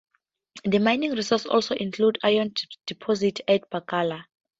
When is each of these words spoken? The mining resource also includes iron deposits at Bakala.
The 0.65 0.79
mining 0.79 1.11
resource 1.11 1.45
also 1.45 1.75
includes 1.75 2.19
iron 2.23 2.55
deposits 2.87 3.41
at 3.47 3.69
Bakala. 3.69 4.23